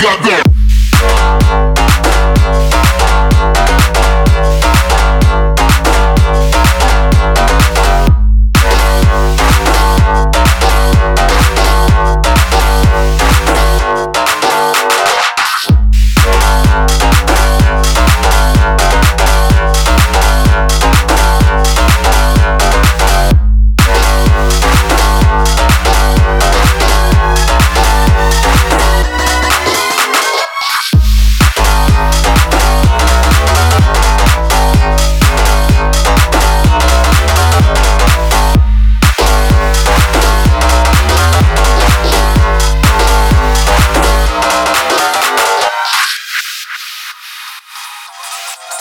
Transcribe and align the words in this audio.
got 0.00 0.22
there. 0.22 0.57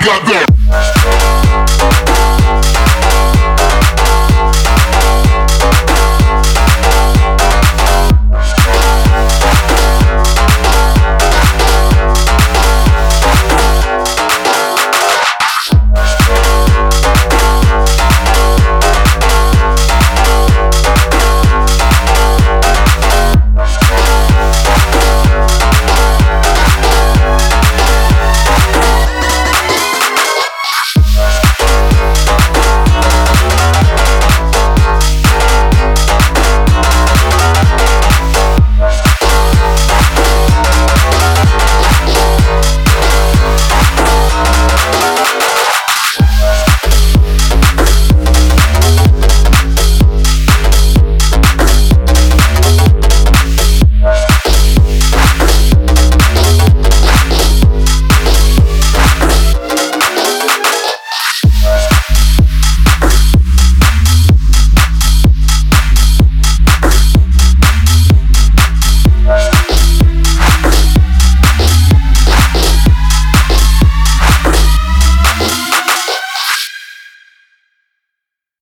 Goddamn. 0.00 1.27